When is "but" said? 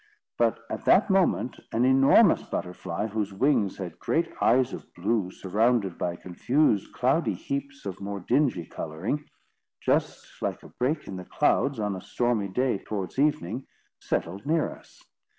0.39-0.61